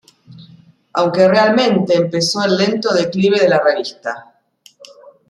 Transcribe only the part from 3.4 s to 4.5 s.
la revista.